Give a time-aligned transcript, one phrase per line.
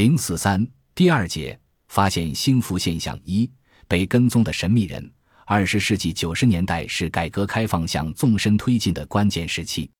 [0.00, 3.46] 零四三第二节发现兴福现象一
[3.86, 5.12] 被跟踪的神秘人。
[5.44, 9.90] 二十世纪九十年代是改革开放向纵深推进的关键时期，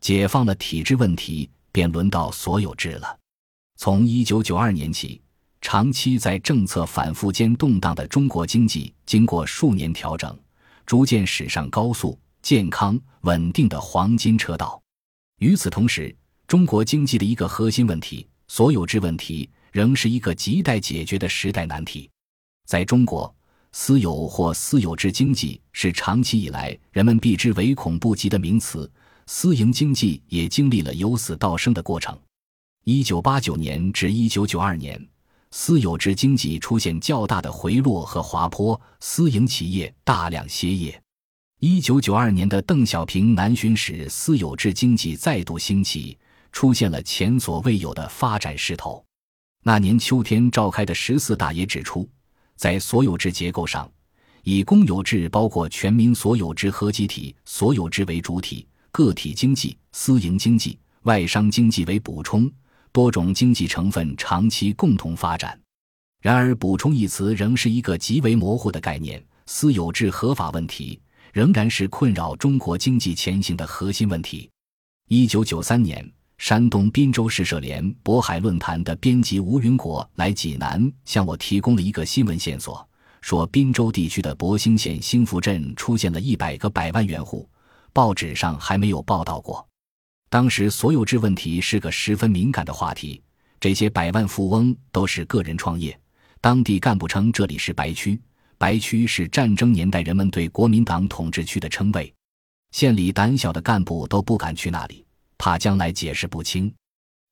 [0.00, 3.18] 解放了体制问题，便轮到所有制了。
[3.76, 5.20] 从一九九二年起，
[5.60, 10.34] 长期在政策反复间动荡的中国经济，经过数年调整，
[10.86, 14.82] 逐渐驶上高速、健康、稳定的黄金车道。
[15.40, 16.16] 与此同时，
[16.46, 22.10] 中国经济的一个核心问题——所有制问题，仍是一个亟待解决的时代难题。
[22.66, 23.34] 在中国。
[23.74, 28.92] 私有或私有制经济是长期以来人们避之唯恐不及的名词，
[29.24, 32.14] 私营经济也经历了由死到生的过程。
[32.84, 35.02] 一九八九年至一九九二年，
[35.52, 41.02] 私有制经济出现较大的回落和滑坡，私营企业大量歇业。
[41.60, 46.18] 一九九二年的邓小平南巡时，私有制经济再度兴起，
[46.52, 49.04] 出现了前所未有的发展势头。
[49.64, 52.08] 那年秋天召开的十四大也指出。
[52.54, 53.90] 在所有制结构上，
[54.44, 62.48] 以公有制包括全民所有制和集体所有制为主体，个体经济、私营经济、外商经济为补充，
[62.92, 65.58] 多种经济成分长期共同发展。
[66.20, 71.00] 然而，“补充”一词仍是一个极为模糊的概念，私有制合法问题
[71.32, 74.48] 仍然是困扰中国经济前行的核心问题。
[75.08, 76.08] 一九九三年。
[76.42, 82.84] 山东滨州市社联渤海论坛的编辑吴云国来济南，向我提供了一个新闻线索，
[83.20, 87.48] 说滨州地区的博兴县兴福镇出现了一百个百万元户，
[87.92, 89.64] 报纸上还没有报道过。
[90.28, 93.22] 当时所有制问题是个十分敏感的话题，
[93.60, 95.96] 这些百万富翁都是个人创业，
[96.40, 98.20] 当地干部称这里是白区，
[98.58, 102.12] 白区是战争年代人们对国民党统治区的称谓，
[102.72, 105.01] 县里胆小的干部都不敢去那里。
[105.44, 106.72] 怕将来解释不清，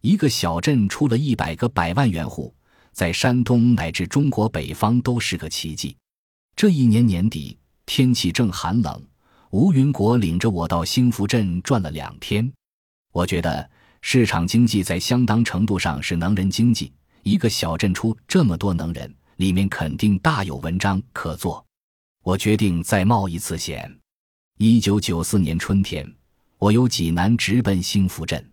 [0.01, 2.53] 一个小镇出了一百个百万元户，
[2.91, 5.97] 在山东乃至中国北方都是个奇迹。
[6.57, 9.01] 这一年年底，天气正寒冷，
[9.51, 12.53] 吴云国领着我到兴福镇转了两天。
[13.13, 13.71] 我觉得
[14.01, 21.65] 市场经济在相当程度上是能人经济，一个小镇出这么多能人，里面肯定大有文章可做。
[22.25, 24.01] 我决定再冒一次险。
[24.59, 26.13] 一九九四年春天。
[26.61, 28.53] 我由济南直奔兴福镇，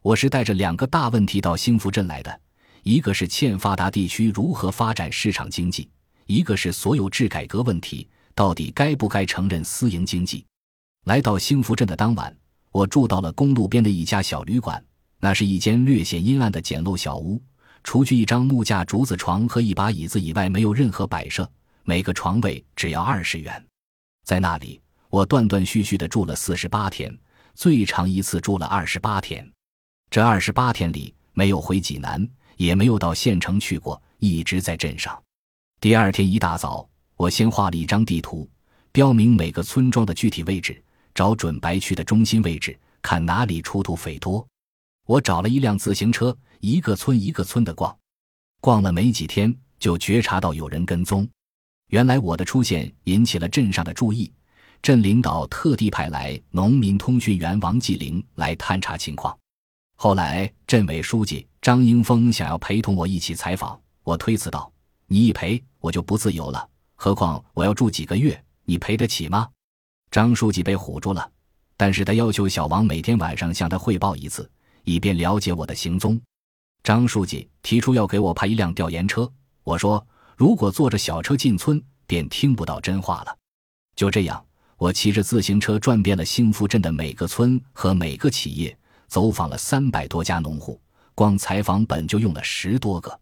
[0.00, 2.40] 我是带着两个大问题到兴福镇来的，
[2.82, 5.86] 一个是欠发达地区如何发展市场经济，
[6.24, 10.46] 一个是所有制改革问题，到底该不该承认私营经济。
[11.04, 12.34] 来到兴福镇的当晚，
[12.70, 14.82] 我住到了公路边的一家小旅馆，
[15.20, 17.38] 那是一间略显阴暗的简陋小屋，
[17.84, 21.46] 除去一张木架竹子床和一把椅子以外，没有任何摆设，
[21.84, 23.62] 每个床位只要二十元。
[24.24, 24.80] 在那里，
[25.10, 27.14] 我断断续续地住了四十八天。
[27.54, 29.50] 最长一次住了二十八天，
[30.10, 32.26] 这二十八天里没有回济南，
[32.56, 35.22] 也没有到县城去过，一直在镇上。
[35.80, 38.48] 第二天一大早，我先画了一张地图，
[38.90, 40.82] 标明每个村庄的具体位置，
[41.14, 44.46] 找准白区的中心位置，看哪里出土匪多。
[45.06, 47.96] 我找了一辆自行车，一个村一个村的逛，
[48.60, 51.28] 逛了没几天，就觉察到有人跟踪。
[51.88, 54.32] 原来我的出现引起了镇上的注意。
[54.82, 59.36] 镇领导特地派来农民通讯员王继林来探查情况。
[59.94, 64.72] 后来，镇委书记张英峰想要陪同我一起采访，我推辞道
[65.06, 66.68] ：“你一陪，我就不自由了。
[66.96, 69.48] 何况我要住几个月，你赔得起吗？”
[70.10, 71.30] 张书记被唬住了，
[71.76, 74.50] 但是他要求小王每天晚上向他汇报一次，
[74.82, 76.20] 以便了解我的行踪。
[76.82, 79.32] 张书记提出要给我派一辆调研车，
[79.62, 80.04] 我说
[80.36, 83.38] ：“如果坐着小车进村，便听不到真话了。”
[83.94, 84.44] 就这样。
[84.82, 88.76] 我骑着自行车转遍了兴福镇的每个村和每个企业，
[89.06, 90.80] 走访了三百多家农户，
[91.14, 93.16] 光采访本就用了十多个。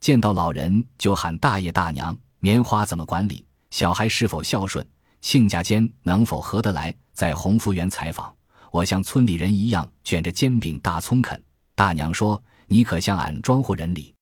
[0.00, 4.82] 见到老人就喊大爷大娘，棉花怎么管理，小孩是否孝顺，
[5.20, 6.94] 亲家间能否合得来。
[7.12, 8.34] 在鸿福园采访，
[8.70, 11.38] 我像村里人一样卷着煎饼大葱啃。
[11.74, 14.14] 大娘说：“你可像俺庄户人里。”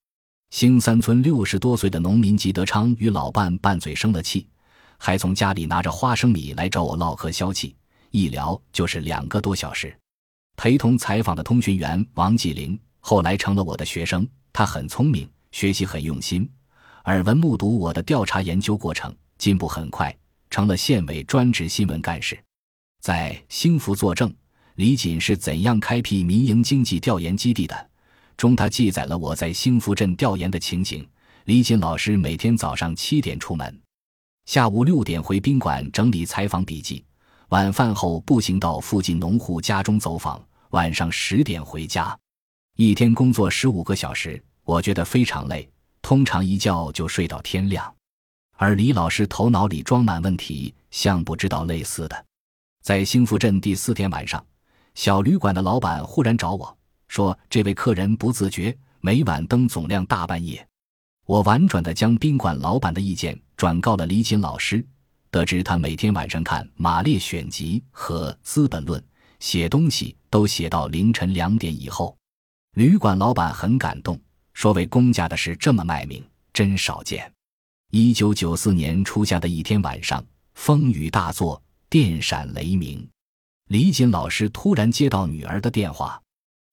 [0.51, 4.49] 兴三村六十多岁的农民吉德昌与老伴拌嘴生了气。
[5.05, 7.75] 还从家里拿着花生米来找我唠嗑消气，
[8.13, 9.93] 一聊就是两个多小时。
[10.57, 16.49] 陪同采访的通讯员王继林后来成了我的学生，他很聪明，学习很用心，
[17.07, 20.17] 耳闻目睹我的调查研究过程，进步很快，
[20.51, 22.39] 成了县委专职新闻干事。
[23.01, 24.33] 在兴福作证，
[24.77, 27.91] 李锦是怎样开辟民营经济调研基地的？
[28.37, 31.05] 中他记载了我在兴福镇调研的情景。
[31.47, 33.81] 李锦老师每天早上七点出门。
[34.45, 37.05] 下午六点回宾馆整理采访笔记，
[37.51, 42.17] 晚饭后步行到附近农户家中走访，晚上十点回家，
[42.77, 45.71] 一天工作十五个小时，我觉得非常累，
[46.03, 47.93] 通常一觉就睡到天亮。
[48.57, 52.27] 而李老师头脑里装满问题，像不知道类似的。
[52.83, 54.45] 在兴福镇第四天晚上，
[54.95, 60.67] 小旅馆的老板忽然找我说：“这位客人不自觉，每晚灯总亮大半夜。”
[61.27, 64.85] 我婉转地将宾馆老板的意见转告了李锦老师，
[65.31, 69.01] 得知他每天晚上看《马列选集》和《资本论》，
[69.39, 72.17] 写东西都写到凌晨两点以后。
[72.75, 74.21] 旅馆老板很感动，
[74.53, 77.33] 说：“为公家的事这么卖命，真少见。”
[77.93, 80.25] 一九九四年初夏的一天晚上，
[80.55, 83.07] 风雨大作，电闪雷鸣。
[83.69, 86.21] 李锦老师突然接到女儿的电话，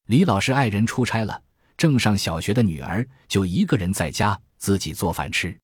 [0.07, 1.40] 李老师爱人出差了，
[1.79, 5.57] 正上小学的女儿就一个人在家自己做饭吃。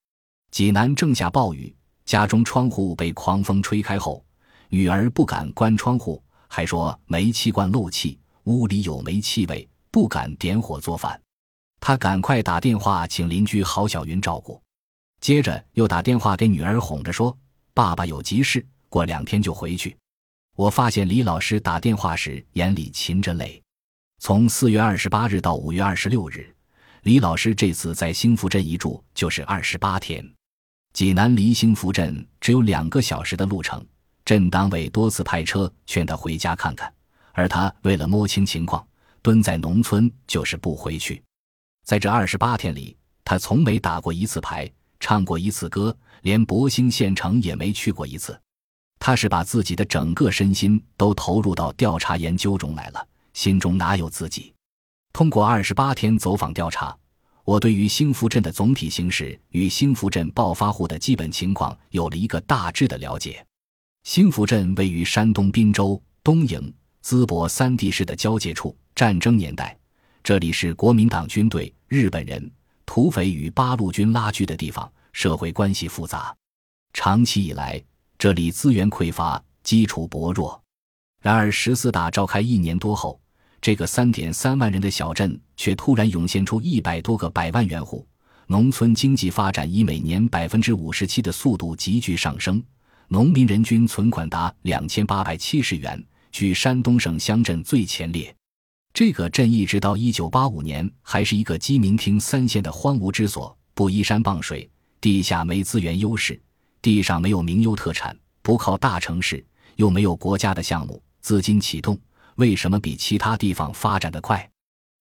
[0.50, 1.75] 济南正下暴雨，
[2.06, 4.25] 家中窗户被狂风吹开后，
[4.69, 9.67] 女儿不敢关窗户，还说煤气罐漏气，屋里有煤气味。
[9.91, 11.21] 不敢点火做饭，
[11.81, 14.62] 他赶快打电话请邻居郝小云照顾，
[15.19, 17.38] 接着又打电话给女儿哄着说
[17.73, 19.97] ：“爸爸有急事，过两天就回去。”
[20.56, 23.62] 我发现李老师打电话时眼里噙着泪。
[24.27, 26.51] 从四月二十八日到五月二十六日，
[27.04, 30.27] 李老师这次在兴福镇一住就是二十八天。
[30.94, 33.86] 济南离兴福镇只有两个小时的路程，
[34.25, 36.92] 镇党委多次派车劝他回家看看，
[37.33, 38.83] 而他为了摸清情况。
[39.22, 41.22] 蹲在农村就是不回去，
[41.83, 44.68] 在这二十八天里，他从没打过一次牌，
[45.00, 48.36] 唱过一次歌，连博兴县城也没去过一次。
[48.98, 54.54] 他是把自己的整个身心都投入到调查研究中来了，心中哪有自己？
[55.12, 56.98] 通过二十八天走访调查，
[57.44, 63.46] 我对于兴福镇的总体形势与兴福镇暴发户的基本情况有了一个大致的了解。
[64.04, 66.74] 兴福镇位于山东滨州、东营、
[67.04, 68.76] 淄博三地市的交界处。
[68.96, 69.78] 战争年代，
[70.24, 72.50] 这里是国民党军队、日本人、
[72.86, 76.34] 土匪与八路军拉锯的地方，社会关系复杂。
[76.94, 77.84] 长期以来，
[78.18, 80.64] 这里资源匮乏，基础薄弱。
[81.22, 83.20] 然而，十四大召开一年多后，
[83.65, 88.07] 这个三点三万人的小镇却突然涌现出一百多个百万元户，
[88.45, 92.63] 农村经济发展以每年百分之五十七的速度急剧上升，
[93.07, 96.00] 农民人均存款达两千八百七十元，
[96.31, 98.31] 居山东省乡镇最前列。
[98.94, 104.69] 这个镇一直到一九八五年还是一个鸡鸣厅三县的荒芜之所，不依山傍水，
[105.01, 106.39] 地下没资源优势，
[106.83, 109.44] 地上没有名优特产，不靠大城市，
[109.77, 112.00] 又没有国家的项目资金启动，
[112.36, 114.50] 为什么比其他地方发展的快？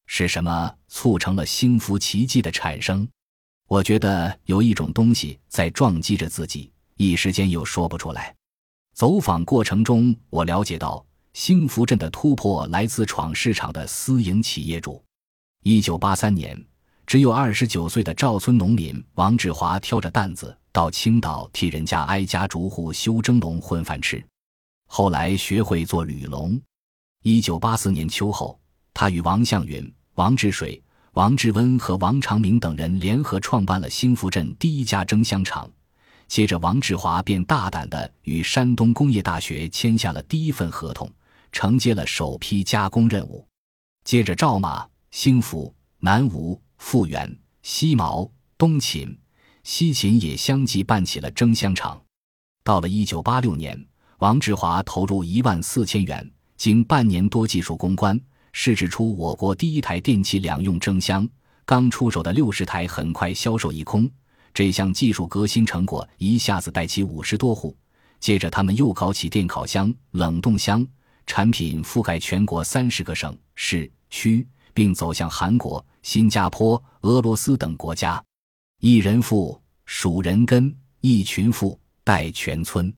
[0.06, 3.08] 是什么促成了兴福奇迹的产生？
[3.66, 8.34] 我觉得有一种东西在撞击着自己，一时间又说不出来。
[8.94, 11.04] 走访过程中，我了解到。
[11.32, 15.02] 兴福镇的突破来自闯市场的私营企业主。
[15.64, 16.56] 一九八三年，
[17.04, 24.24] 只有二十九岁的赵村农民王志华挑着担子到青岛替人家挨家逐户修蒸笼混饭吃，
[24.86, 26.56] 后来学会做铝笼。
[27.26, 28.60] 一九八四年秋后，
[28.92, 30.82] 他与王向云、王治水、
[31.14, 35.66] 王志温和王长明等人联合创办了兴福镇第一家蒸香厂。
[36.28, 41.10] 接着，王志华便大胆地与山东工业大学签下了第一份合同。
[41.50, 43.48] 承接了首批加工任务，
[44.04, 49.18] 接着赵马、兴福、南吴、富源、西毛、东秦、
[49.62, 51.98] 西秦也相继办起了蒸香厂。
[52.62, 53.82] 到了一九八六年，
[54.18, 56.30] 王志华投入一万四千元，
[56.64, 58.18] 经半年多技术攻关，
[58.54, 61.28] 试制出我国第一台电气两用蒸箱。
[61.66, 64.10] 刚出手的六十台很快销售一空，
[64.54, 67.76] 这项技术革新成果一下子带起五十多户。
[68.18, 70.86] 接着，他们又搞起电烤箱、冷冻箱。
[71.26, 78.24] 产品覆盖全国三十个省市区，并走向韩国、新加坡、俄罗斯等国家。
[78.80, 82.90] 一人富，数人根；一群富，带全村。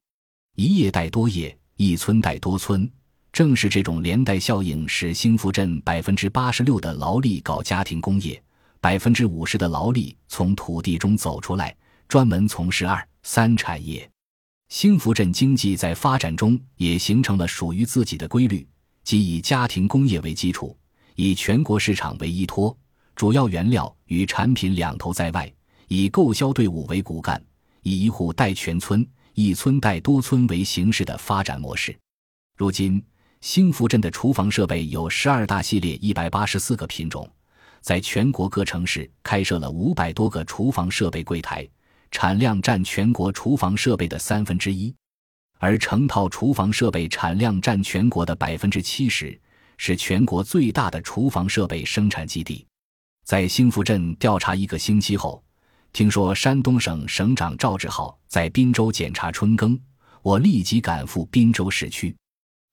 [0.54, 2.88] 一业带多业，一村带多村。
[3.36, 8.42] 正是这种连带效应，使兴福镇百分之八十六的劳力搞家庭工业，
[8.80, 11.76] 百分之五十的劳力从土地中走出来，
[12.08, 14.10] 专门从事二三产业。
[14.70, 18.66] 兴福镇经济在发展中也形成了属于自己的规律，
[19.04, 20.74] 即以家庭工业为基础，
[21.14, 22.74] 以全国市场为依托，
[23.14, 25.52] 主要原料与产品两头在外，
[25.88, 27.38] 以购销队伍为骨干，
[27.82, 31.94] 以一户带全村、一村带多村为形式的发展模式。
[32.56, 33.04] 如今，
[33.46, 37.30] 兴福镇的厨房设备有十二大系列、一百八十四个品种，
[37.80, 41.64] 在全国各城市开设了五百多个厨房设备柜台。
[42.10, 44.92] 产量占全国厨房设备的三分之一，
[45.60, 49.40] 而成套厨房设备产量占全国的百分之七十，
[49.76, 52.66] 是全国最大的厨房设备生产基地。
[53.24, 55.40] 在兴福镇调查一个星期后，
[55.92, 59.78] 听说山东省省长赵志浩在滨州检查春耕，
[60.22, 62.12] 我立即赶赴滨州市区。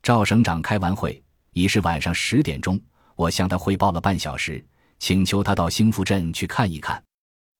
[0.03, 2.77] 赵省长开完会，已是晚上十点钟。
[3.15, 4.63] 我向他汇报了半小时，
[4.99, 7.01] 请求他到兴福镇去看一看。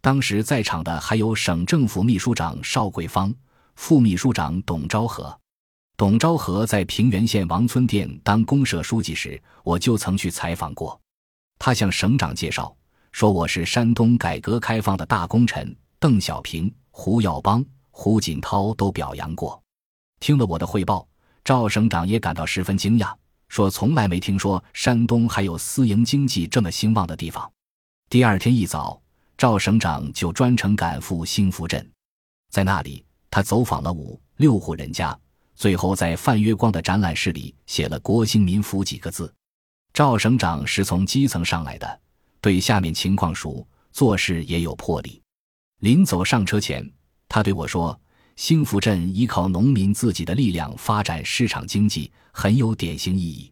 [0.02, 3.34] 当时在场的还有省政府秘书长邵桂芳、
[3.76, 5.34] 副秘书长董昭和。
[5.96, 11.00] 董昭和在平原县王村店当公社书记时，我就曾去采访过。
[11.58, 12.76] 他向省长介绍
[13.14, 19.64] 说：“我是山东改革开放的大功臣，邓小平、胡耀邦、胡锦涛都表扬过。”
[20.20, 21.08] 听了我的汇报，
[21.44, 23.14] 赵省长也感到十分惊讶。
[23.50, 27.52] 说从来没听说山东还有私营经济这么兴旺的地方。
[28.10, 29.00] 第二天一早，
[29.38, 31.88] 赵省长就专程赶赴兴福镇，
[32.50, 35.16] 在那里他走访了五六户人家，
[35.54, 39.32] 最后在范月光的展览室里写了“国兴民福”几个字。
[39.94, 42.00] 赵省长是从基层上来的，
[42.42, 45.22] 对下面情况熟，做事也有魄力。
[45.82, 46.90] 临走上车前，
[47.30, 48.00] 他对我说。
[48.36, 53.52] 兴福镇依靠农民自己的力量发展市场经济，很有典型意义。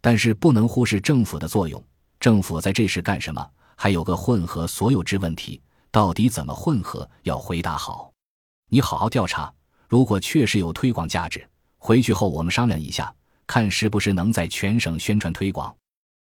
[0.00, 1.82] 但是不能忽视政府的作用。
[2.18, 3.46] 政府在这时干什么？
[3.76, 7.08] 还有个混合所有制问题，到底怎么混合？
[7.22, 8.10] 要回答好。
[8.70, 9.52] 你好好调查，
[9.88, 13.14] 如果确实有推广价值，回去后我们商量一下，
[13.46, 15.74] 看是不是能在全省宣传推广。